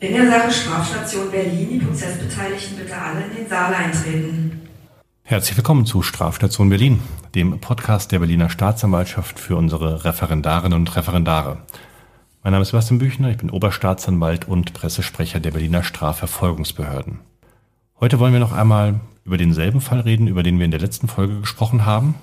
[0.00, 4.62] In der Sache Strafstation Berlin, die Prozessbeteiligten bitte alle in den Saal eintreten.
[5.24, 7.00] Herzlich willkommen zu Strafstation Berlin,
[7.34, 11.58] dem Podcast der Berliner Staatsanwaltschaft für unsere Referendarinnen und Referendare.
[12.42, 17.18] Mein Name ist Sebastian Büchner, ich bin Oberstaatsanwalt und Pressesprecher der Berliner Strafverfolgungsbehörden.
[18.00, 21.08] Heute wollen wir noch einmal über denselben Fall reden, über den wir in der letzten
[21.08, 22.14] Folge gesprochen haben,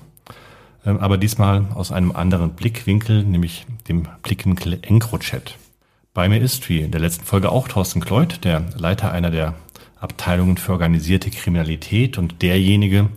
[0.84, 5.54] ähm, aber diesmal aus einem anderen Blickwinkel, nämlich dem Blickwinkel EncroChat.
[6.14, 9.54] Bei mir ist, wie in der letzten Folge auch, Thorsten Kleut, der Leiter einer der
[10.00, 13.08] Abteilungen für organisierte Kriminalität und derjenige,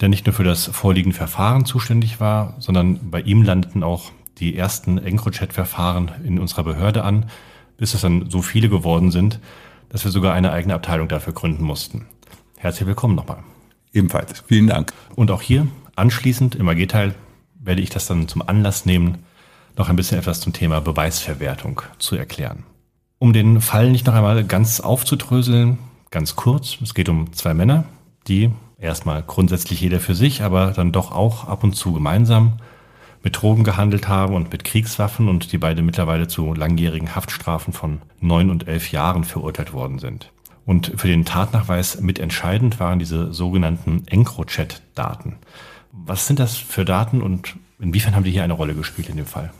[0.00, 4.56] der nicht nur für das vorliegende Verfahren zuständig war, sondern bei ihm landeten auch die
[4.56, 7.26] ersten EncroChat-Verfahren in unserer Behörde an,
[7.76, 9.40] bis es dann so viele geworden sind,
[9.88, 12.06] dass wir sogar eine eigene Abteilung dafür gründen mussten.
[12.56, 13.42] Herzlich willkommen nochmal.
[13.92, 14.44] Ebenfalls.
[14.46, 14.92] Vielen Dank.
[15.16, 15.66] Und auch hier
[15.96, 17.14] anschließend im AG-Teil
[17.60, 19.24] werde ich das dann zum Anlass nehmen,
[19.78, 22.64] noch ein bisschen etwas zum Thema Beweisverwertung zu erklären.
[23.18, 25.78] Um den Fall nicht noch einmal ganz aufzudröseln,
[26.10, 27.84] ganz kurz, es geht um zwei Männer,
[28.26, 32.54] die erstmal grundsätzlich jeder für sich, aber dann doch auch ab und zu gemeinsam
[33.22, 38.02] mit Drogen gehandelt haben und mit Kriegswaffen und die beide mittlerweile zu langjährigen Haftstrafen von
[38.20, 40.30] neun und elf Jahren verurteilt worden sind.
[40.64, 45.36] Und für den Tatnachweis mitentscheidend waren diese sogenannten EncroChat-Daten.
[45.92, 49.26] Was sind das für Daten und inwiefern haben die hier eine Rolle gespielt in dem
[49.26, 49.50] Fall?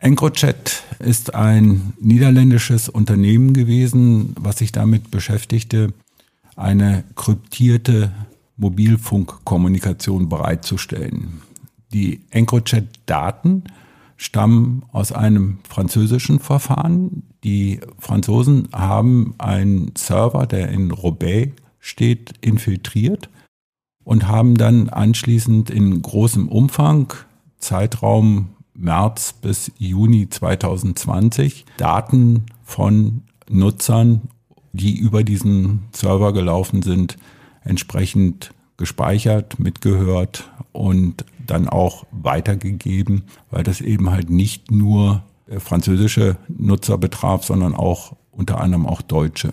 [0.00, 5.92] EncroChat ist ein niederländisches Unternehmen gewesen, was sich damit beschäftigte,
[6.56, 8.10] eine kryptierte
[8.56, 11.42] Mobilfunkkommunikation bereitzustellen.
[11.92, 13.64] Die EncroChat-Daten
[14.16, 17.22] stammen aus einem französischen Verfahren.
[17.44, 23.28] Die Franzosen haben einen Server, der in Roubaix steht, infiltriert
[24.02, 27.12] und haben dann anschließend in großem Umfang,
[27.58, 34.22] Zeitraum März bis Juni 2020 Daten von Nutzern,
[34.72, 37.16] die über diesen Server gelaufen sind,
[37.62, 45.22] entsprechend gespeichert, mitgehört und dann auch weitergegeben, weil das eben halt nicht nur
[45.58, 49.52] französische Nutzer betraf, sondern auch unter anderem auch Deutsche.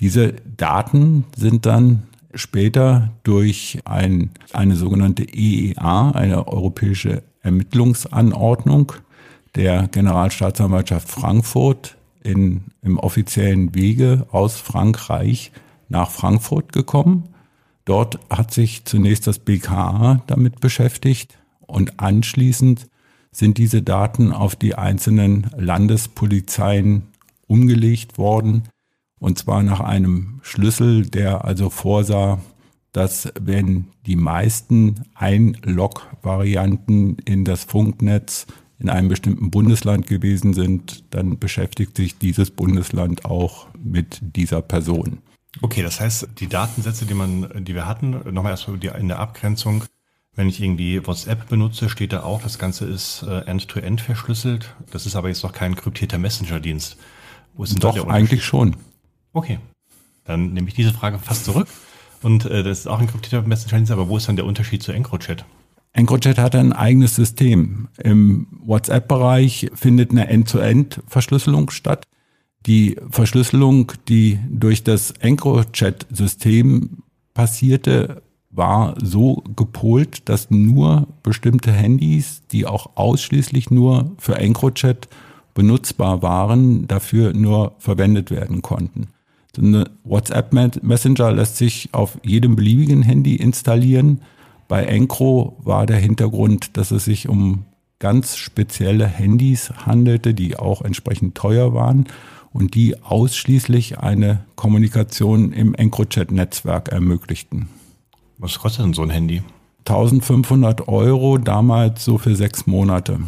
[0.00, 2.04] Diese Daten sind dann
[2.34, 8.92] später durch ein, eine sogenannte EEA, eine europäische Ermittlungsanordnung
[9.54, 15.52] der Generalstaatsanwaltschaft Frankfurt in, im offiziellen Wege aus Frankreich
[15.88, 17.28] nach Frankfurt gekommen.
[17.84, 22.88] Dort hat sich zunächst das BKA damit beschäftigt und anschließend
[23.30, 27.02] sind diese Daten auf die einzelnen Landespolizeien
[27.46, 28.64] umgelegt worden.
[29.18, 32.38] Und zwar nach einem Schlüssel, der also vorsah,
[32.94, 38.46] dass wenn die meisten Einlog-Varianten in das Funknetz
[38.78, 45.18] in einem bestimmten Bundesland gewesen sind, dann beschäftigt sich dieses Bundesland auch mit dieser Person.
[45.60, 49.84] Okay, das heißt, die Datensätze, die man, die wir hatten, nochmal erstmal in der Abgrenzung,
[50.36, 54.74] wenn ich irgendwie WhatsApp benutze, steht da auch, das Ganze ist äh, end-to-end -end verschlüsselt.
[54.90, 56.96] Das ist aber jetzt noch kein kryptierter Messenger-Dienst.
[57.54, 58.76] Wo ist denn Doch, eigentlich schon.
[59.32, 59.58] Okay.
[60.24, 61.68] Dann nehme ich diese Frage fast zurück.
[62.24, 64.92] Und äh, das ist auch ein kryptierter Messenger-Dienst, aber wo ist dann der Unterschied zu
[64.92, 65.44] EncroChat?
[65.92, 67.88] EncroChat hat ein eigenes System.
[68.02, 72.06] Im WhatsApp-Bereich findet eine End-to-End-Verschlüsselung statt.
[72.66, 77.02] Die Verschlüsselung, die durch das EncroChat-System
[77.34, 85.08] passierte, war so gepolt, dass nur bestimmte Handys, die auch ausschließlich nur für EncroChat
[85.52, 89.08] benutzbar waren, dafür nur verwendet werden konnten.
[89.54, 94.20] So eine WhatsApp Messenger lässt sich auf jedem beliebigen Handy installieren.
[94.66, 97.64] Bei Encro war der Hintergrund, dass es sich um
[97.98, 102.06] ganz spezielle Handys handelte, die auch entsprechend teuer waren
[102.52, 107.68] und die ausschließlich eine Kommunikation im EncroChat-Netzwerk ermöglichten.
[108.38, 109.42] Was kostet denn so ein Handy?
[109.86, 113.20] 1500 Euro, damals so für sechs Monate.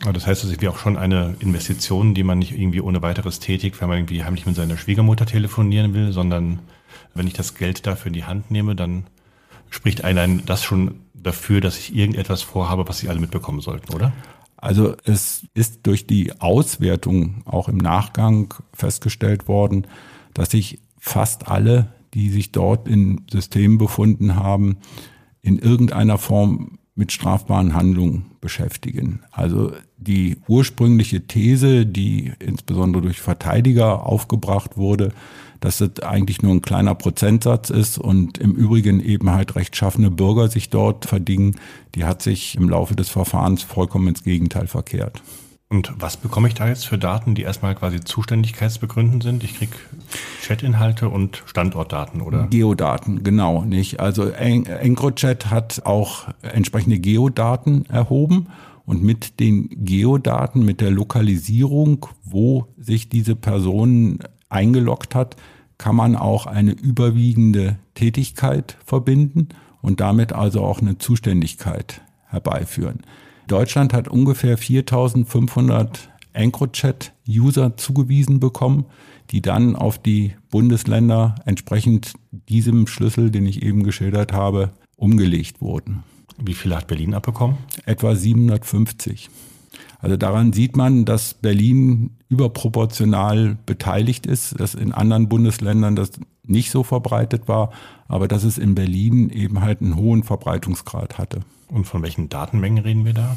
[0.00, 3.80] Das heißt, es ist auch schon eine Investition, die man nicht irgendwie ohne weiteres tätigt,
[3.80, 6.60] wenn man irgendwie heimlich mit seiner Schwiegermutter telefonieren will, sondern
[7.14, 9.04] wenn ich das Geld dafür in die Hand nehme, dann
[9.70, 14.12] spricht allein das schon dafür, dass ich irgendetwas vorhabe, was Sie alle mitbekommen sollten, oder?
[14.56, 19.86] Also es ist durch die Auswertung auch im Nachgang festgestellt worden,
[20.34, 24.78] dass sich fast alle, die sich dort im System befunden haben,
[25.42, 29.20] in irgendeiner Form mit strafbaren Handlungen beschäftigen.
[29.30, 35.12] Also die ursprüngliche These, die insbesondere durch Verteidiger aufgebracht wurde,
[35.60, 40.48] dass es eigentlich nur ein kleiner Prozentsatz ist und im Übrigen eben halt rechtschaffene Bürger
[40.48, 41.56] sich dort verdingen,
[41.94, 45.22] die hat sich im Laufe des Verfahrens vollkommen ins Gegenteil verkehrt.
[45.68, 49.42] Und was bekomme ich da jetzt für Daten, die erstmal quasi zuständigkeitsbegründend sind?
[49.42, 49.72] Ich kriege
[50.40, 52.46] Chatinhalte und Standortdaten, oder?
[52.46, 53.98] Geodaten, genau, nicht.
[53.98, 58.46] Also EncroChat hat auch entsprechende Geodaten erhoben
[58.84, 65.34] und mit den Geodaten, mit der Lokalisierung, wo sich diese Person eingeloggt hat,
[65.78, 69.48] kann man auch eine überwiegende Tätigkeit verbinden
[69.82, 73.00] und damit also auch eine Zuständigkeit herbeiführen.
[73.46, 78.86] Deutschland hat ungefähr 4500 EncroChat-User zugewiesen bekommen,
[79.30, 86.04] die dann auf die Bundesländer entsprechend diesem Schlüssel, den ich eben geschildert habe, umgelegt wurden.
[86.38, 87.58] Wie viele hat Berlin abbekommen?
[87.86, 89.30] Etwa 750.
[89.98, 96.12] Also daran sieht man, dass Berlin überproportional beteiligt ist, dass in anderen Bundesländern das
[96.44, 97.72] nicht so verbreitet war,
[98.06, 101.40] aber dass es in Berlin eben halt einen hohen Verbreitungsgrad hatte.
[101.68, 103.36] Und von welchen Datenmengen reden wir da?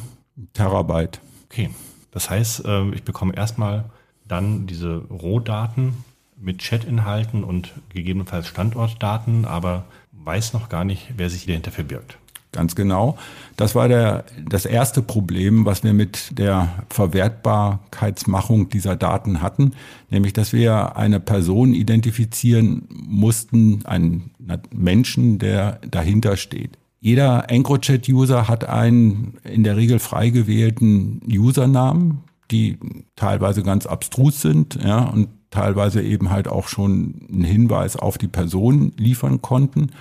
[0.54, 1.20] Terabyte.
[1.46, 1.70] Okay.
[2.12, 3.86] Das heißt, äh, ich bekomme erstmal
[4.28, 6.04] dann diese Rohdaten
[6.38, 12.18] mit Chatinhalten und gegebenenfalls Standortdaten, aber weiß noch gar nicht, wer sich dahinter verbirgt.
[12.52, 13.16] Ganz genau.
[13.58, 19.74] Das war der, das erste Problem, was wir mit der Verwertbarkeitsmachung dieser Daten hatten,
[20.10, 24.31] nämlich dass wir eine Person identifizieren mussten, einen
[24.72, 26.79] Menschen, der dahinter steht.
[27.01, 32.78] Jeder EncroChat-User hat einen in der Regel frei gewählten Usernamen, die
[33.16, 38.28] teilweise ganz abstrus sind, ja, und teilweise eben halt auch schon einen Hinweis auf die
[38.28, 39.92] Person liefern konnten.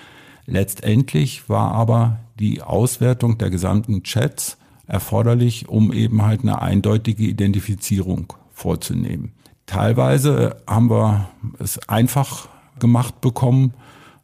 [0.47, 8.33] Letztendlich war aber die Auswertung der gesamten Chats erforderlich, um eben halt eine eindeutige Identifizierung
[8.53, 9.33] vorzunehmen.
[9.67, 11.29] Teilweise haben wir
[11.59, 12.49] es einfach
[12.79, 13.75] gemacht bekommen,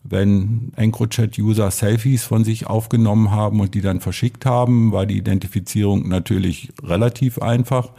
[0.05, 6.09] wenn EncroChat-User Selfies von sich aufgenommen haben und die dann verschickt haben, war die Identifizierung
[6.09, 7.91] natürlich relativ einfach.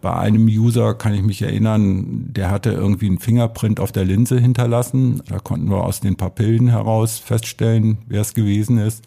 [0.00, 4.38] Bei einem User kann ich mich erinnern, der hatte irgendwie einen Fingerprint auf der Linse
[4.38, 5.22] hinterlassen.
[5.28, 9.04] Da konnten wir aus den Papillen heraus feststellen, wer es gewesen ist.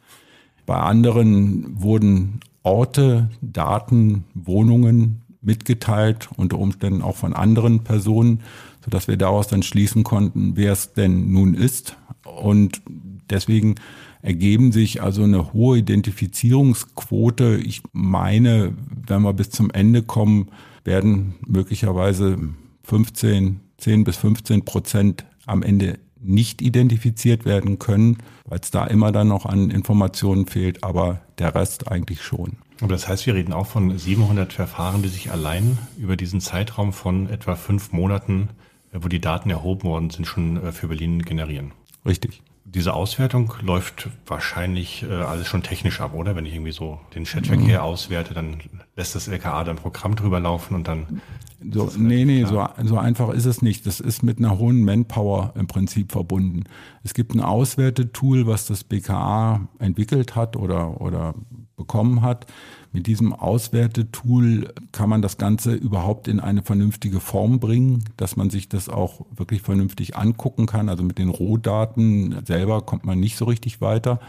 [0.65, 8.41] Bei anderen wurden Orte, Daten, Wohnungen mitgeteilt, unter Umständen auch von anderen Personen,
[8.83, 11.97] sodass wir daraus dann schließen konnten, wer es denn nun ist.
[12.23, 12.81] Und
[13.29, 13.75] deswegen
[14.21, 17.57] ergeben sich also eine hohe Identifizierungsquote.
[17.57, 18.73] Ich meine,
[19.07, 20.49] wenn wir bis zum Ende kommen,
[20.83, 22.37] werden möglicherweise
[22.83, 29.11] 15, 10 bis 15 Prozent am Ende nicht identifiziert werden können, weil es da immer
[29.11, 32.57] dann noch an Informationen fehlt, aber der Rest eigentlich schon.
[32.79, 36.93] Aber das heißt, wir reden auch von 700 Verfahren, die sich allein über diesen Zeitraum
[36.93, 38.49] von etwa fünf Monaten,
[38.93, 41.71] wo die Daten erhoben worden sind, schon äh, für Berlin generieren.
[42.05, 42.41] Richtig.
[42.63, 46.35] Diese Auswertung läuft wahrscheinlich äh, alles schon technisch ab, oder?
[46.35, 47.85] Wenn ich irgendwie so den Chatverkehr mhm.
[47.85, 48.61] auswerte, dann
[48.95, 51.21] lässt das LKA dann Programm drüber laufen und dann.
[51.69, 53.85] So, nee, nee, so, so einfach ist es nicht.
[53.85, 56.63] Das ist mit einer hohen Manpower im Prinzip verbunden.
[57.03, 61.35] Es gibt ein Auswertetool, was das BKA entwickelt hat oder, oder
[61.75, 62.45] bekommen hat.
[62.93, 68.49] Mit diesem Auswertetool kann man das Ganze überhaupt in eine vernünftige Form bringen, dass man
[68.49, 70.89] sich das auch wirklich vernünftig angucken kann.
[70.89, 74.19] Also mit den Rohdaten selber kommt man nicht so richtig weiter.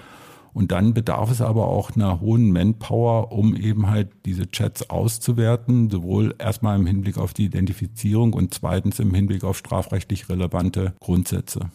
[0.54, 5.90] Und dann bedarf es aber auch einer hohen Manpower, um eben halt diese Chats auszuwerten,
[5.90, 11.70] sowohl erstmal im Hinblick auf die Identifizierung und zweitens im Hinblick auf strafrechtlich relevante Grundsätze.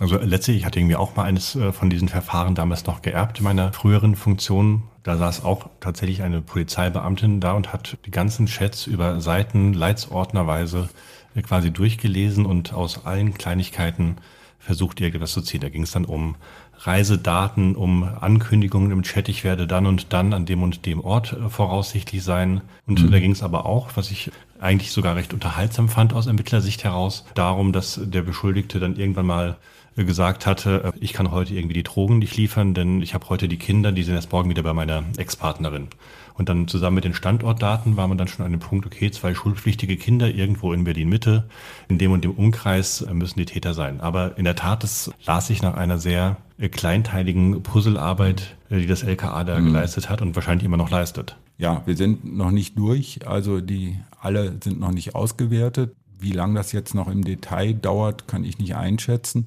[0.00, 3.38] Also letztlich, ich hatte irgendwie auch mal eines äh, von diesen Verfahren damals noch geerbt
[3.38, 4.84] in meiner früheren Funktion.
[5.02, 10.88] Da saß auch tatsächlich eine Polizeibeamtin da und hat die ganzen Chats über Seiten leitsordnerweise
[11.34, 14.16] äh, quasi durchgelesen und aus allen Kleinigkeiten
[14.58, 15.60] versucht, irgendwas zu ziehen.
[15.60, 16.36] Da ging es dann um
[16.78, 21.34] Reisedaten, um Ankündigungen im Chat, ich werde dann und dann an dem und dem Ort
[21.34, 22.62] äh, voraussichtlich sein.
[22.86, 23.10] Und mhm.
[23.10, 24.30] da ging es aber auch, was ich
[24.60, 29.56] eigentlich sogar recht unterhaltsam fand aus Ermittlersicht heraus, darum, dass der Beschuldigte dann irgendwann mal
[30.04, 33.48] gesagt hatte, äh, ich kann heute irgendwie die Drogen nicht liefern, denn ich habe heute
[33.48, 35.88] die Kinder, die sind erst morgen wieder bei meiner Ex-Partnerin.
[36.34, 39.34] Und dann zusammen mit den Standortdaten war man dann schon an dem Punkt, okay, zwei
[39.34, 41.44] schulpflichtige Kinder irgendwo in Berlin-Mitte,
[41.88, 44.00] in dem und dem Umkreis äh, müssen die Täter sein.
[44.00, 49.02] Aber in der Tat, das las sich nach einer sehr äh, kleinteiligen Puzzlearbeit, die das
[49.02, 49.66] LKA da mhm.
[49.66, 51.36] geleistet hat und wahrscheinlich immer noch leistet.
[51.58, 55.94] Ja, wir sind noch nicht durch, also die alle sind noch nicht ausgewertet.
[56.18, 59.46] Wie lange das jetzt noch im Detail dauert, kann ich nicht einschätzen.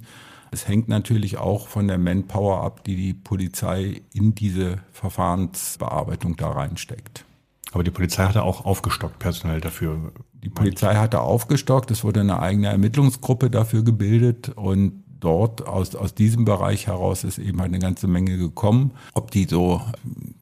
[0.53, 6.51] Es hängt natürlich auch von der Manpower ab, die die Polizei in diese Verfahrensbearbeitung da
[6.51, 7.25] reinsteckt.
[7.71, 10.11] Aber die Polizei hatte auch aufgestockt personell dafür.
[10.43, 16.13] Die Polizei hatte aufgestockt, es wurde eine eigene Ermittlungsgruppe dafür gebildet und dort aus, aus
[16.13, 18.91] diesem Bereich heraus ist eben halt eine ganze Menge gekommen.
[19.13, 19.81] Ob die so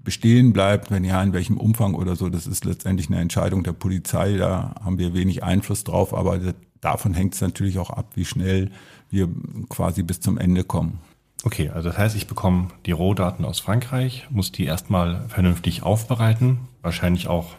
[0.04, 3.74] bestehen bleibt, wenn ja, in welchem Umfang oder so, das ist letztendlich eine Entscheidung der
[3.74, 6.38] Polizei, da haben wir wenig Einfluss drauf, aber
[6.82, 8.72] davon hängt es natürlich auch ab, wie schnell
[9.12, 9.30] wir
[9.70, 11.00] quasi bis zum Ende kommen.
[11.44, 16.60] Okay, also das heißt, ich bekomme die Rohdaten aus Frankreich, muss die erstmal vernünftig aufbereiten,
[16.82, 17.56] wahrscheinlich auch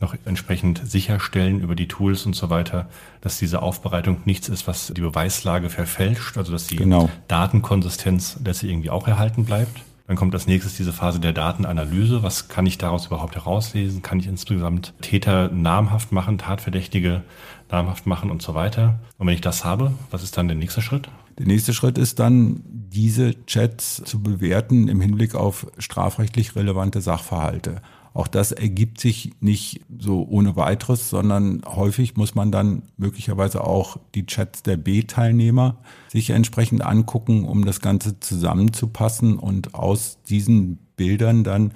[0.00, 2.88] noch entsprechend sicherstellen über die Tools und so weiter,
[3.20, 7.08] dass diese Aufbereitung nichts ist, was die Beweislage verfälscht, also dass die genau.
[7.28, 9.80] Datenkonsistenz letztlich irgendwie auch erhalten bleibt.
[10.06, 12.22] Dann kommt als nächstes diese Phase der Datenanalyse.
[12.22, 14.02] Was kann ich daraus überhaupt herauslesen?
[14.02, 17.22] Kann ich insgesamt Täter namhaft machen, Tatverdächtige
[17.70, 19.00] namhaft machen und so weiter?
[19.18, 21.08] Und wenn ich das habe, was ist dann der nächste Schritt?
[21.38, 27.82] Der nächste Schritt ist dann, diese Chats zu bewerten im Hinblick auf strafrechtlich relevante Sachverhalte.
[28.16, 33.98] Auch das ergibt sich nicht so ohne weiteres, sondern häufig muss man dann möglicherweise auch
[34.14, 35.76] die Chats der B-Teilnehmer
[36.08, 41.72] sich entsprechend angucken, um das Ganze zusammenzupassen und aus diesen Bildern dann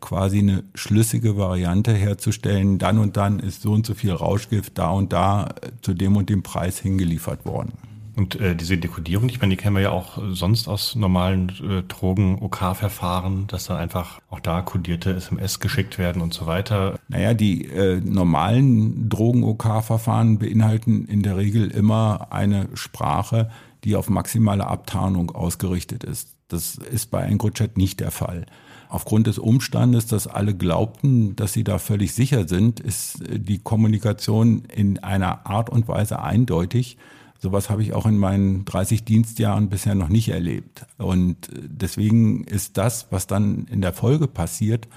[0.00, 2.78] quasi eine schlüssige Variante herzustellen.
[2.78, 6.28] Dann und dann ist so und so viel Rauschgift da und da zu dem und
[6.28, 7.72] dem Preis hingeliefert worden.
[8.16, 11.82] Und äh, diese Dekodierung, ich meine, die kennen wir ja auch sonst aus normalen äh,
[11.82, 16.98] Drogen-OK-Verfahren, dass dann einfach auch da kodierte SMS geschickt werden und so weiter.
[17.08, 23.50] Naja, die äh, normalen Drogen-OK-Verfahren beinhalten in der Regel immer eine Sprache,
[23.82, 26.36] die auf maximale Abtarnung ausgerichtet ist.
[26.48, 28.46] Das ist bei EncroChat nicht der Fall.
[28.88, 33.58] Aufgrund des Umstandes, dass alle glaubten, dass sie da völlig sicher sind, ist äh, die
[33.58, 36.96] Kommunikation in einer Art und Weise eindeutig,
[37.44, 40.86] Sowas habe ich auch in meinen 30 Dienstjahren bisher noch nicht erlebt.
[40.96, 44.88] Und deswegen ist das, was dann in der Folge passiert,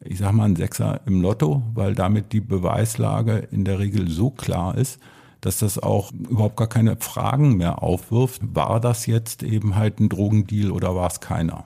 [0.00, 4.28] ich sage mal ein Sechser im Lotto, weil damit die Beweislage in der Regel so
[4.28, 5.00] klar ist,
[5.40, 8.42] dass das auch überhaupt gar keine Fragen mehr aufwirft.
[8.54, 11.64] War das jetzt eben halt ein Drogendeal oder war es keiner?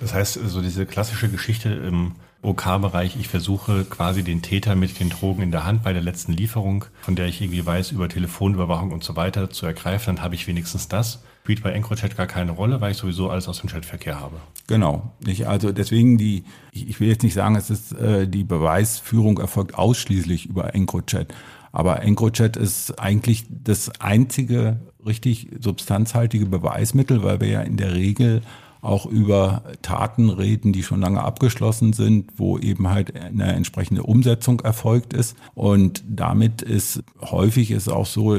[0.00, 5.10] Das heißt, so diese klassische Geschichte im OK-Bereich, ich versuche quasi den Täter mit den
[5.10, 8.92] Drogen in der Hand bei der letzten Lieferung, von der ich irgendwie weiß, über Telefonüberwachung
[8.92, 11.22] und so weiter zu ergreifen, dann habe ich wenigstens das.
[11.42, 14.36] Spielt bei EncroChat gar keine Rolle, weil ich sowieso alles aus dem Chatverkehr habe.
[14.66, 15.14] Genau.
[15.26, 19.74] Ich, also deswegen die, ich will jetzt nicht sagen, es ist äh, die Beweisführung erfolgt
[19.74, 21.34] ausschließlich über EncroChat.
[21.72, 28.42] Aber EncroChat ist eigentlich das einzige richtig substanzhaltige Beweismittel, weil wir ja in der Regel
[28.80, 34.60] auch über Taten reden, die schon lange abgeschlossen sind, wo eben halt eine entsprechende Umsetzung
[34.60, 35.36] erfolgt ist.
[35.54, 38.36] Und damit ist häufig ist auch so,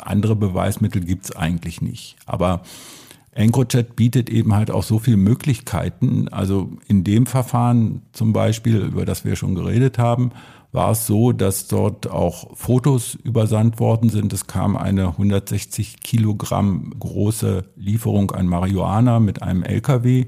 [0.00, 2.16] andere Beweismittel gibt's eigentlich nicht.
[2.26, 2.62] Aber
[3.32, 6.28] EncroChat bietet eben halt auch so viele Möglichkeiten.
[6.28, 10.32] Also in dem Verfahren zum Beispiel, über das wir schon geredet haben,
[10.72, 14.32] war es so, dass dort auch Fotos übersandt worden sind.
[14.32, 20.26] Es kam eine 160 Kilogramm große Lieferung an Marihuana mit einem LKW.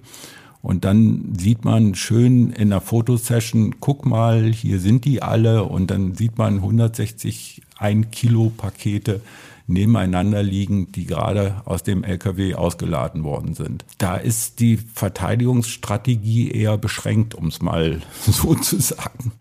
[0.60, 5.64] Und dann sieht man schön in der Fotosession, guck mal, hier sind die alle.
[5.64, 9.20] Und dann sieht man 160 ein Kilo Pakete
[9.66, 13.84] nebeneinander liegen, die gerade aus dem LKW ausgeladen worden sind.
[13.96, 19.32] Da ist die Verteidigungsstrategie eher beschränkt, um es mal so zu sagen.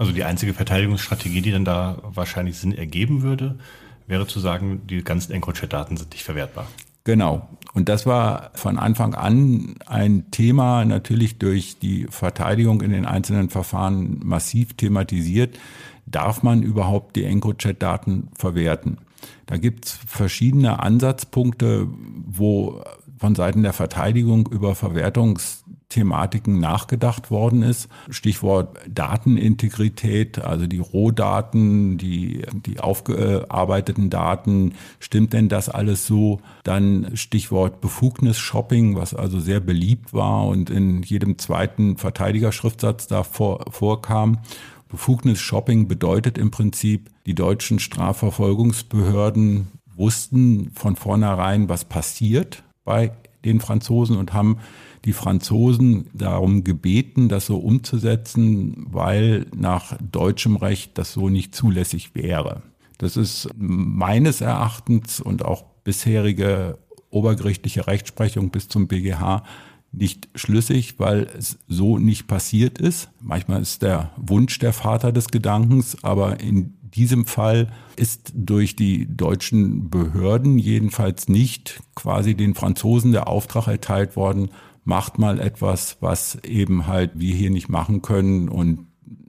[0.00, 3.58] Also die einzige Verteidigungsstrategie, die dann da wahrscheinlich Sinn ergeben würde,
[4.06, 6.66] wäre zu sagen, die ganzen EncroChat-Daten sind nicht verwertbar.
[7.04, 7.46] Genau.
[7.74, 13.50] Und das war von Anfang an ein Thema, natürlich durch die Verteidigung in den einzelnen
[13.50, 15.58] Verfahren massiv thematisiert.
[16.06, 18.96] Darf man überhaupt die EncroChat-Daten verwerten?
[19.44, 21.88] Da gibt es verschiedene Ansatzpunkte,
[22.26, 22.82] wo
[23.18, 24.74] von Seiten der Verteidigung über
[25.90, 27.88] Verwertungsthematiken nachgedacht worden ist.
[28.08, 34.74] Stichwort Datenintegrität, also die Rohdaten, die, die aufgearbeiteten Daten.
[35.00, 36.40] Stimmt denn das alles so?
[36.62, 43.64] Dann Stichwort Befugnis-Shopping, was also sehr beliebt war und in jedem zweiten Verteidigerschriftsatz da vor,
[43.70, 44.38] vorkam.
[44.88, 53.12] Befugnis-Shopping bedeutet im Prinzip, die deutschen Strafverfolgungsbehörden wussten von vornherein, was passiert bei
[53.44, 54.58] den Franzosen und haben
[55.04, 62.14] die Franzosen darum gebeten, das so umzusetzen, weil nach deutschem Recht das so nicht zulässig
[62.14, 62.62] wäre.
[62.98, 66.78] Das ist meines Erachtens und auch bisherige
[67.08, 69.42] obergerichtliche Rechtsprechung bis zum BGH
[69.92, 73.08] nicht schlüssig, weil es so nicht passiert ist.
[73.20, 79.06] Manchmal ist der Wunsch der Vater des Gedankens, aber in diesem Fall ist durch die
[79.16, 84.50] deutschen Behörden jedenfalls nicht quasi den Franzosen der Auftrag erteilt worden,
[84.84, 88.86] macht mal etwas, was eben halt wir hier nicht machen können und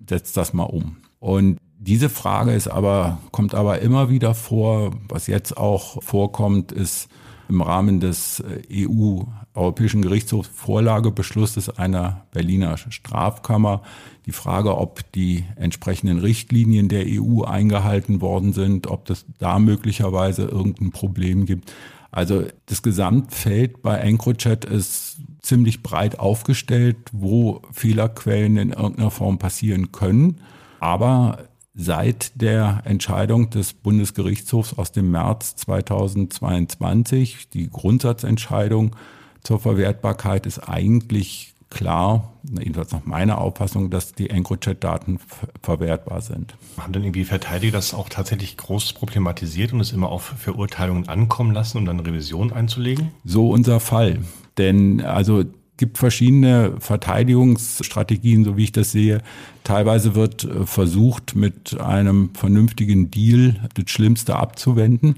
[0.07, 0.97] setzt das mal um.
[1.19, 4.91] Und diese Frage ist aber, kommt aber immer wieder vor.
[5.07, 7.09] Was jetzt auch vorkommt, ist
[7.49, 13.81] im Rahmen des äh, EU Europäischen Gerichtshofs Vorlagebeschlusses einer Berliner Strafkammer
[14.25, 20.43] die Frage, ob die entsprechenden Richtlinien der EU eingehalten worden sind, ob es da möglicherweise
[20.43, 21.73] irgendein Problem gibt.
[22.11, 29.91] Also das Gesamtfeld bei EncroChat ist ziemlich breit aufgestellt, wo Fehlerquellen in irgendeiner Form passieren
[29.91, 30.39] können.
[30.79, 38.95] Aber seit der Entscheidung des Bundesgerichtshofs aus dem März 2022, die Grundsatzentscheidung
[39.43, 45.19] zur Verwertbarkeit ist eigentlich klar, jedenfalls nach meiner Auffassung, dass die EncroChat-Daten
[45.63, 46.55] verwertbar sind.
[46.77, 51.53] Haben denn irgendwie Verteidiger das auch tatsächlich groß problematisiert und es immer auf Verurteilungen ankommen
[51.53, 53.11] lassen, um dann Revision einzulegen?
[53.23, 54.19] So unser Fall.
[54.61, 55.43] Denn also
[55.77, 59.21] gibt verschiedene Verteidigungsstrategien, so wie ich das sehe.
[59.63, 65.15] Teilweise wird äh, versucht, mit einem vernünftigen Deal das Schlimmste abzuwenden.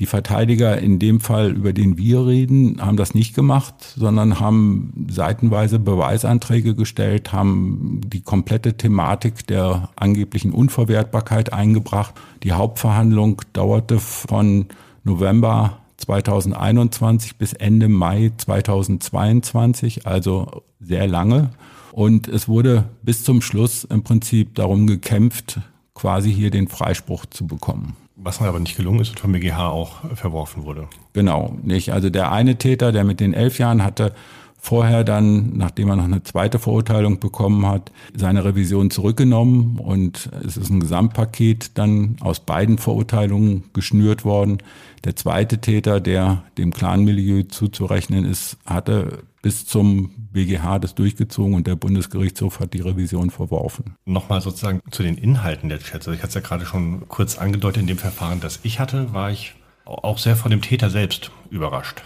[0.00, 5.06] Die Verteidiger in dem Fall, über den wir reden, haben das nicht gemacht, sondern haben
[5.10, 12.14] seitenweise Beweisanträge gestellt, haben die komplette Thematik der angeblichen Unverwertbarkeit eingebracht.
[12.44, 14.66] Die Hauptverhandlung dauerte von
[15.04, 21.50] November 2021 bis Ende Mai 2022, also sehr lange.
[21.92, 25.60] Und es wurde bis zum Schluss im Prinzip darum gekämpft,
[25.94, 27.96] quasi hier den Freispruch zu bekommen.
[28.14, 30.88] Was mir aber nicht gelungen ist und vom BGH auch verworfen wurde.
[31.12, 31.92] Genau, nicht.
[31.92, 34.12] Also der eine Täter, der mit den elf Jahren hatte,
[34.58, 40.56] vorher dann, nachdem er noch eine zweite Verurteilung bekommen hat, seine Revision zurückgenommen und es
[40.56, 44.58] ist ein Gesamtpaket dann aus beiden Verurteilungen geschnürt worden.
[45.04, 51.66] Der zweite Täter, der dem Clanmilieu zuzurechnen ist, hatte bis zum BGH das durchgezogen und
[51.68, 53.94] der Bundesgerichtshof hat die Revision verworfen.
[54.04, 56.08] Nochmal sozusagen zu den Inhalten der Chats.
[56.08, 59.12] Also ich hatte es ja gerade schon kurz angedeutet, in dem Verfahren, das ich hatte,
[59.14, 62.02] war ich auch sehr von dem Täter selbst überrascht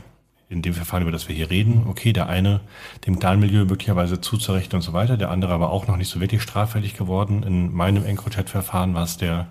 [0.53, 2.61] in dem Verfahren, über das wir hier reden, okay, der eine
[3.07, 6.43] dem Clanmilieu möglicherweise zuzurechnen und so weiter, der andere aber auch noch nicht so wirklich
[6.43, 7.43] straffällig geworden.
[7.43, 9.49] In meinem EncroChat-Verfahren war es der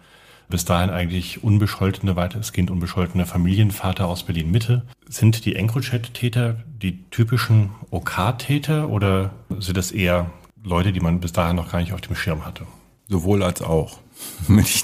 [0.52, 4.84] bis dahin eigentlich unbescholtene, weitestgehend unbescholtene Familienvater aus Berlin-Mitte.
[5.08, 10.30] Sind die EncroChat-Täter die typischen OK-Täter oder sind das eher
[10.64, 12.68] Leute, die man bis dahin noch gar nicht auf dem Schirm hatte?
[13.08, 13.98] Sowohl als auch.
[14.48, 14.84] Wenn ich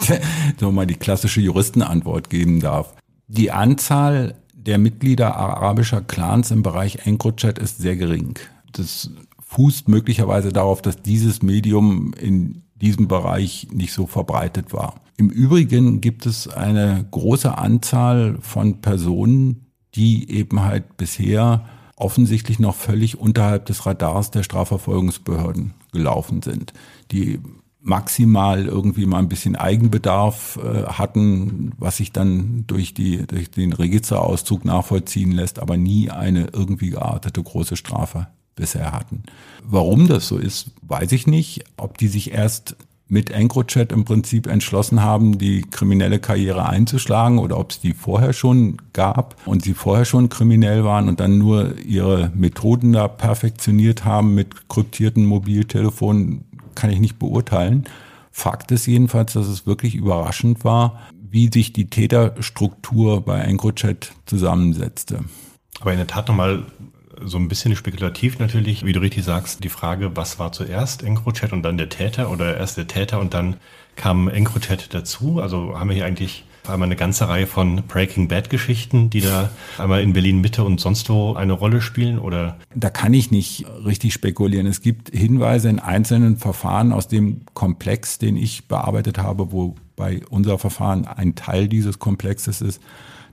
[0.57, 2.95] so mal die klassische Juristenantwort geben darf.
[3.27, 4.35] Die Anzahl
[4.67, 8.37] der Mitglieder arabischer Clans im Bereich EncroChat ist sehr gering.
[8.73, 14.95] Das fußt möglicherweise darauf, dass dieses Medium in diesem Bereich nicht so verbreitet war.
[15.15, 22.75] Im Übrigen gibt es eine große Anzahl von Personen, die eben halt bisher offensichtlich noch
[22.75, 26.73] völlig unterhalb des Radars der Strafverfolgungsbehörden gelaufen sind,
[27.11, 27.39] die
[27.87, 33.73] maximal irgendwie mal ein bisschen Eigenbedarf äh, hatten, was sich dann durch, die, durch den
[33.73, 39.23] Registerauszug nachvollziehen lässt, aber nie eine irgendwie geartete große Strafe bisher hatten.
[39.63, 41.63] Warum das so ist, weiß ich nicht.
[41.77, 42.75] Ob die sich erst
[43.09, 48.33] mit EncroChat im Prinzip entschlossen haben, die kriminelle Karriere einzuschlagen oder ob es die vorher
[48.33, 54.03] schon gab und sie vorher schon kriminell waren und dann nur ihre Methoden da perfektioniert
[54.03, 56.43] haben mit kryptierten Mobiltelefonen,
[56.77, 57.85] kann ich nicht beurteilen.
[58.31, 65.25] Fakt ist jedenfalls, dass es wirklich überraschend war, wie sich die Täterstruktur bei EncroChat zusammensetzte.
[65.81, 66.63] Aber in der Tat nochmal
[67.23, 71.51] so ein bisschen spekulativ natürlich, wie du richtig sagst, die Frage, was war zuerst EncroChat
[71.51, 73.57] und dann der Täter oder erst der Täter und dann
[73.95, 75.41] kam EncroChat dazu?
[75.41, 79.49] Also haben wir hier eigentlich einmal eine ganze Reihe von Breaking Bad Geschichten, die da
[79.77, 82.57] einmal in Berlin Mitte und sonst wo eine Rolle spielen oder?
[82.75, 84.67] Da kann ich nicht richtig spekulieren.
[84.67, 90.57] Es gibt Hinweise in einzelnen Verfahren aus dem Komplex, den ich bearbeitet habe, wobei unser
[90.57, 92.81] Verfahren ein Teil dieses Komplexes ist,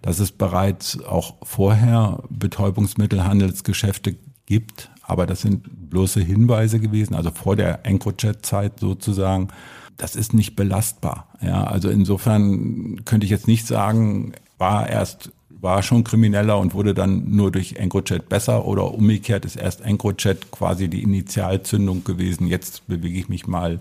[0.02, 4.16] dass es bereits auch vorher Betäubungsmittelhandelsgeschäfte
[4.46, 9.48] gibt, aber das sind bloße Hinweise gewesen, also vor der EncroChat-Zeit sozusagen
[9.96, 11.28] das ist nicht belastbar.
[11.40, 15.30] Ja, also insofern könnte ich jetzt nicht sagen, war erst
[15.64, 20.50] war schon krimineller und wurde dann nur durch EncroChat besser oder umgekehrt ist erst EncroChat
[20.50, 22.46] quasi die Initialzündung gewesen.
[22.46, 23.80] Jetzt bewege ich mich mal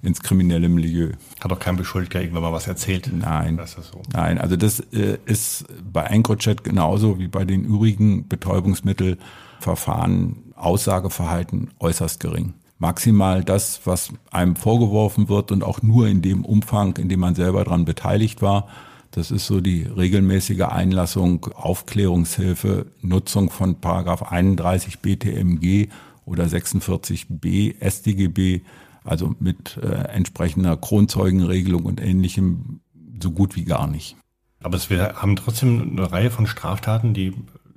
[0.00, 1.10] ins kriminelle Milieu.
[1.40, 3.10] Hat auch kein Beschuldigter irgendwann mal was erzählt?
[3.12, 3.60] Nein.
[3.66, 4.00] So.
[4.12, 12.20] Nein, also das äh, ist bei EncroChat genauso wie bei den übrigen Betäubungsmittelverfahren Aussageverhalten äußerst
[12.20, 17.20] gering maximal das, was einem vorgeworfen wird und auch nur in dem Umfang, in dem
[17.20, 18.68] man selber daran beteiligt war.
[19.10, 25.88] Das ist so die regelmäßige Einlassung, Aufklärungshilfe, Nutzung von Paragraph 31 BTMG
[26.26, 28.60] oder 46b StGB,
[29.02, 32.80] also mit äh, entsprechender Kronzeugenregelung und ähnlichem
[33.18, 34.16] so gut wie gar nicht.
[34.60, 37.32] Aber wir haben trotzdem eine Reihe von Straftaten, die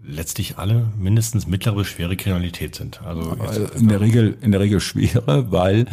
[0.08, 3.02] letztlich alle mindestens mittlere schwere Kriminalität sind.
[3.04, 3.36] Also
[3.76, 5.86] in der Regel in der Regel schwere, weil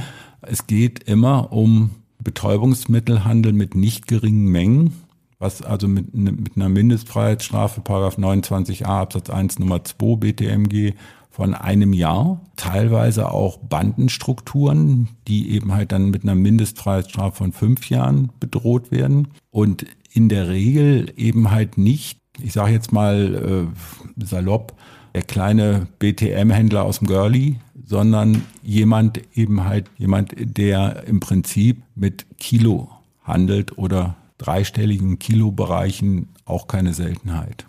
[0.42, 1.90] es geht immer um
[2.22, 4.94] Betäubungsmittelhandel mit nicht geringen Mengen,
[5.38, 10.94] was also mit, ne, mit einer Mindestfreiheitsstrafe, Paragraph 29a Absatz 1 Nummer 2 BTMG
[11.30, 17.90] von einem Jahr, teilweise auch Bandenstrukturen, die eben halt dann mit einer Mindestfreiheitsstrafe von fünf
[17.90, 23.70] Jahren bedroht werden und in der Regel eben halt nicht, ich sage jetzt mal
[24.18, 24.74] äh, salopp,
[25.14, 32.26] der kleine BTM-Händler aus dem Girlie, sondern jemand eben halt, jemand, der im Prinzip mit
[32.38, 32.90] Kilo
[33.22, 37.66] handelt oder dreistelligen Kilobereichen auch keine Seltenheit.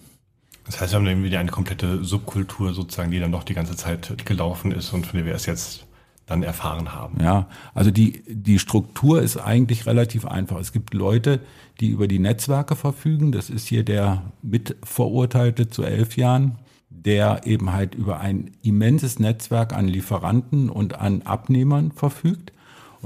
[0.65, 4.25] Das heißt, wir haben irgendwie eine komplette Subkultur sozusagen, die dann noch die ganze Zeit
[4.25, 5.84] gelaufen ist und von der wir es jetzt
[6.25, 7.21] dann erfahren haben.
[7.21, 10.59] Ja, also die, die Struktur ist eigentlich relativ einfach.
[10.59, 11.39] Es gibt Leute,
[11.79, 13.31] die über die Netzwerke verfügen.
[13.31, 16.57] Das ist hier der Mitverurteilte zu elf Jahren,
[16.89, 22.51] der eben halt über ein immenses Netzwerk an Lieferanten und an Abnehmern verfügt.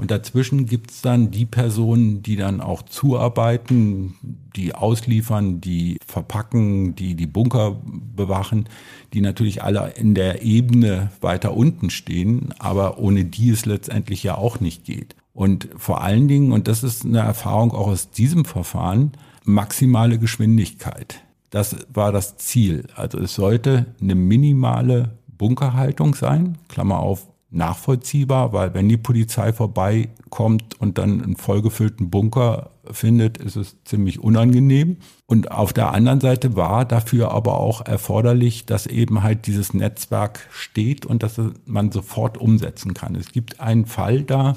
[0.00, 4.14] Und dazwischen gibt's dann die Personen, die dann auch zuarbeiten,
[4.56, 7.76] die ausliefern, die verpacken, die die Bunker
[8.16, 8.66] bewachen,
[9.12, 14.38] die natürlich alle in der Ebene weiter unten stehen, aber ohne die es letztendlich ja
[14.38, 15.16] auch nicht geht.
[15.34, 19.12] Und vor allen Dingen, und das ist eine Erfahrung auch aus diesem Verfahren,
[19.44, 21.20] maximale Geschwindigkeit.
[21.50, 22.86] Das war das Ziel.
[22.94, 30.80] Also es sollte eine minimale Bunkerhaltung sein, Klammer auf, nachvollziehbar, weil wenn die Polizei vorbeikommt
[30.80, 34.98] und dann einen vollgefüllten Bunker findet, ist es ziemlich unangenehm.
[35.26, 40.48] Und auf der anderen Seite war dafür aber auch erforderlich, dass eben halt dieses Netzwerk
[40.50, 43.16] steht und dass man sofort umsetzen kann.
[43.16, 44.56] Es gibt einen Fall da,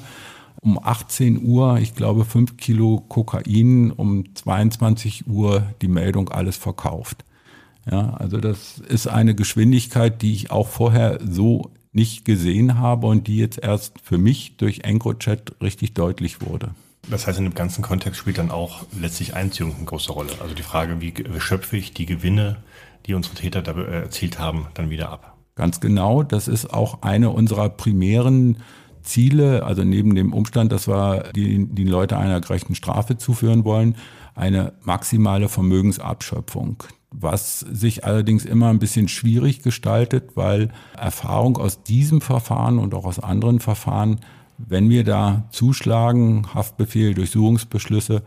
[0.60, 7.24] um 18 Uhr, ich glaube, fünf Kilo Kokain, um 22 Uhr die Meldung alles verkauft.
[7.90, 13.26] Ja, also das ist eine Geschwindigkeit, die ich auch vorher so nicht gesehen habe und
[13.26, 16.70] die jetzt erst für mich durch EncroChat richtig deutlich wurde.
[17.08, 20.30] Das heißt, in dem ganzen Kontext spielt dann auch letztlich Einziehung eine große Rolle.
[20.40, 22.56] Also die Frage, wie schöpfe ich die Gewinne,
[23.06, 25.36] die unsere Täter da erzielt haben, dann wieder ab.
[25.54, 26.22] Ganz genau.
[26.22, 28.58] Das ist auch eine unserer primären
[29.02, 33.96] Ziele, also neben dem Umstand, dass wir die, die Leute einer gerechten Strafe zuführen wollen,
[34.34, 36.82] eine maximale Vermögensabschöpfung
[37.18, 43.04] was sich allerdings immer ein bisschen schwierig gestaltet, weil Erfahrung aus diesem Verfahren und auch
[43.04, 44.20] aus anderen Verfahren,
[44.58, 48.22] wenn wir da zuschlagen, Haftbefehl, Durchsuchungsbeschlüsse,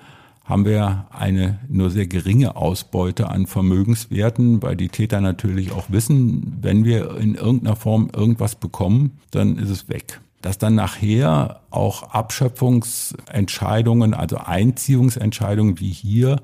[0.48, 6.58] haben wir eine nur sehr geringe Ausbeute an Vermögenswerten, weil die Täter natürlich auch wissen,
[6.62, 10.22] wenn wir in irgendeiner Form irgendwas bekommen, dann ist es weg.
[10.42, 16.38] Dass dann nachher auch Abschöpfungsentscheidungen, also Einziehungsentscheidungen wie hier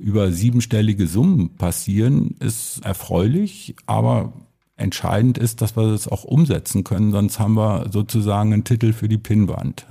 [0.00, 4.32] über siebenstellige Summen passieren, ist erfreulich, aber
[4.76, 9.08] entscheidend ist, dass wir das auch umsetzen können, sonst haben wir sozusagen einen Titel für
[9.08, 9.86] die Pinnwand.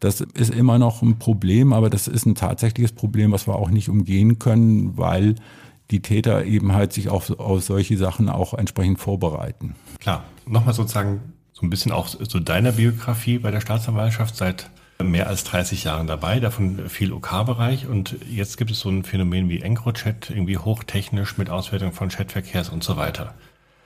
[0.00, 3.70] Das ist immer noch ein Problem, aber das ist ein tatsächliches Problem, was wir auch
[3.70, 5.34] nicht umgehen können, weil
[5.90, 9.74] die Täter eben halt sich auf, auf solche Sachen auch entsprechend vorbereiten.
[10.00, 11.20] Klar, nochmal sozusagen
[11.52, 14.70] so ein bisschen auch zu deiner Biografie bei der Staatsanwaltschaft seit
[15.02, 19.48] mehr als 30 Jahren dabei, davon viel OK-Bereich und jetzt gibt es so ein Phänomen
[19.48, 23.34] wie EncroChat, irgendwie hochtechnisch mit Auswertung von Chatverkehrs und so weiter.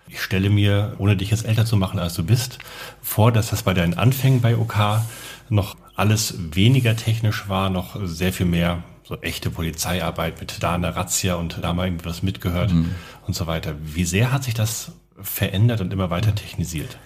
[0.08, 2.58] Ich stelle mir, ohne dich jetzt älter zu machen, als du bist,
[3.02, 5.02] vor, dass das bei deinen Anfängen bei OK
[5.50, 10.94] noch alles weniger technisch war, noch sehr viel mehr so echte Polizeiarbeit mit da eine
[10.94, 12.94] Razzia und da mal irgendwas mitgehört mhm.
[13.26, 13.74] und so weiter.
[13.82, 16.98] Wie sehr hat sich das verändert und immer weiter technisiert?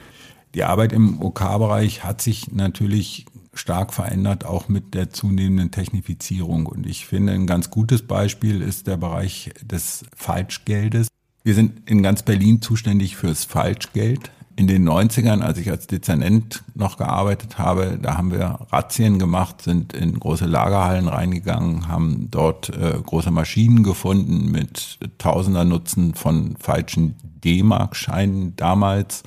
[0.54, 6.66] Die Arbeit im OK-Bereich hat sich natürlich stark verändert, auch mit der zunehmenden Technifizierung.
[6.66, 11.08] Und ich finde, ein ganz gutes Beispiel ist der Bereich des Falschgeldes.
[11.44, 14.30] Wir sind in ganz Berlin zuständig fürs Falschgeld.
[14.54, 19.62] In den 90ern, als ich als Dezernent noch gearbeitet habe, da haben wir Razzien gemacht,
[19.62, 26.56] sind in große Lagerhallen reingegangen, haben dort äh, große Maschinen gefunden mit tausender Nutzen von
[26.58, 29.24] falschen D-Mark-Scheinen damals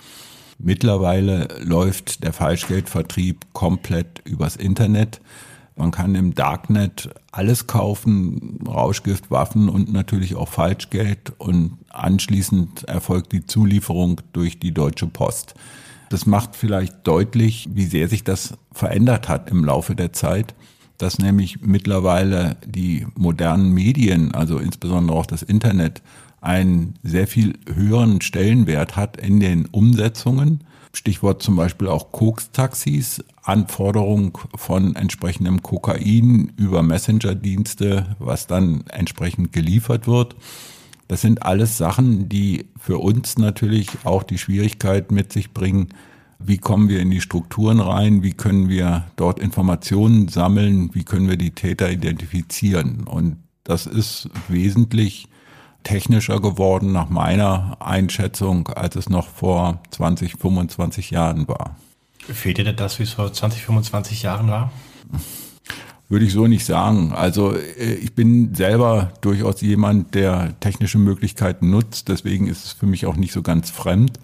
[0.57, 5.21] Mittlerweile läuft der Falschgeldvertrieb komplett übers Internet.
[5.75, 13.33] Man kann im Darknet alles kaufen, Rauschgift, Waffen und natürlich auch Falschgeld und anschließend erfolgt
[13.33, 15.55] die Zulieferung durch die Deutsche Post.
[16.09, 20.55] Das macht vielleicht deutlich, wie sehr sich das verändert hat im Laufe der Zeit,
[20.97, 26.01] dass nämlich mittlerweile die modernen Medien, also insbesondere auch das Internet,
[26.45, 30.63] einen sehr viel höheren Stellenwert hat in den Umsetzungen.
[30.93, 40.07] Stichwort zum Beispiel auch Koks-Taxis, Anforderung von entsprechendem Kokain über Messenger-Dienste, was dann entsprechend geliefert
[40.07, 40.35] wird.
[41.07, 45.89] Das sind alles Sachen, die für uns natürlich auch die Schwierigkeit mit sich bringen,
[46.39, 51.29] wie kommen wir in die Strukturen rein, wie können wir dort Informationen sammeln, wie können
[51.29, 53.03] wir die Täter identifizieren.
[53.05, 55.27] Und das ist wesentlich
[55.85, 61.77] technischer geworden nach meiner Einschätzung, als es noch vor 20, 25 Jahren war.
[62.19, 64.71] Fehlt dir das, wie es vor 20, 25 Jahren war?
[66.09, 67.13] Würde ich so nicht sagen.
[67.13, 72.09] Also äh, ich bin selber durchaus jemand, der technische Möglichkeiten nutzt.
[72.09, 74.19] Deswegen ist es für mich auch nicht so ganz fremd.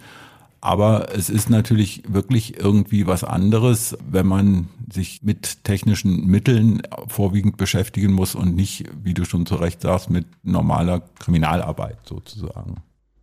[0.62, 7.58] Aber es ist natürlich wirklich irgendwie was anderes, wenn man sich mit technischen Mitteln vorwiegend
[7.58, 12.76] beschäftigen muss und nicht, wie du schon zu Recht sagst, mit normaler Kriminalarbeit sozusagen.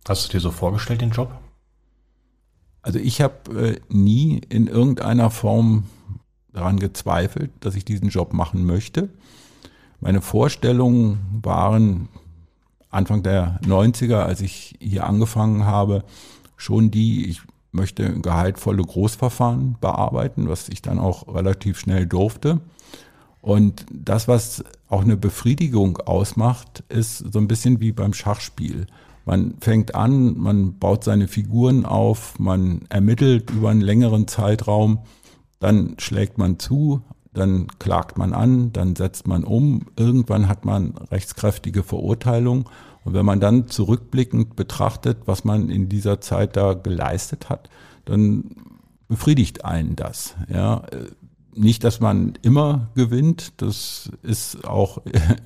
[0.07, 1.31] Hast du dir so vorgestellt, den Job?
[2.81, 5.85] Also ich habe äh, nie in irgendeiner Form
[6.51, 9.09] daran gezweifelt, dass ich diesen Job machen möchte.
[10.01, 12.09] Meine Vorstellungen waren
[12.89, 16.03] Anfang der 90er, als ich hier angefangen habe,
[16.59, 17.41] schon die, ich
[17.71, 22.59] möchte gehaltvolle Großverfahren bearbeiten, was ich dann auch relativ schnell durfte.
[23.41, 28.87] Und das, was auch eine Befriedigung ausmacht, ist so ein bisschen wie beim Schachspiel.
[29.25, 34.99] Man fängt an, man baut seine Figuren auf, man ermittelt über einen längeren Zeitraum,
[35.59, 37.01] dann schlägt man zu,
[37.33, 42.69] dann klagt man an, dann setzt man um, irgendwann hat man rechtskräftige Verurteilung
[43.09, 47.67] und wenn man dann zurückblickend betrachtet, was man in dieser Zeit da geleistet hat,
[48.05, 48.51] dann
[49.07, 50.35] befriedigt einen das.
[50.47, 50.83] Ja,
[51.55, 53.53] nicht, dass man immer gewinnt.
[53.63, 55.01] Das ist auch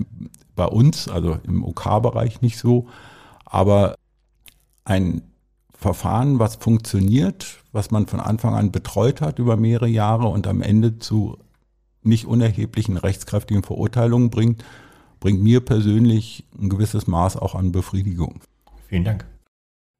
[0.57, 2.87] bei uns, also im OK-Bereich nicht so.
[3.45, 3.95] Aber
[4.83, 5.21] ein
[5.73, 10.61] Verfahren, was funktioniert, was man von Anfang an betreut hat über mehrere Jahre und am
[10.61, 11.37] Ende zu
[12.01, 14.65] nicht unerheblichen rechtskräftigen Verurteilungen bringt,
[15.23, 18.41] bringt mir persönlich ein gewisses Maß auch an Befriedigung.
[18.89, 19.25] Vielen Dank.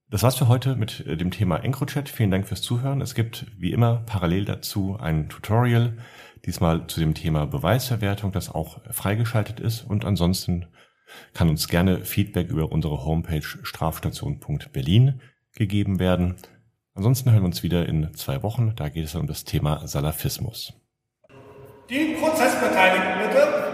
[0.10, 2.10] Das war's für heute mit äh, dem Thema EncroChat.
[2.10, 3.00] Vielen Dank fürs Zuhören.
[3.00, 5.98] Es gibt wie immer parallel dazu ein Tutorial,
[6.46, 9.84] diesmal zu dem Thema Beweisverwertung, das auch freigeschaltet ist.
[9.84, 10.66] Und ansonsten
[11.34, 15.22] kann uns gerne Feedback über unsere Homepage strafstation.berlin
[15.56, 16.36] gegeben werden.
[16.96, 18.74] Ansonsten hören wir uns wieder in zwei Wochen.
[18.76, 20.74] Da geht es dann um das Thema Salafismus.
[21.90, 23.73] Die Prozessbeteiligten bitte.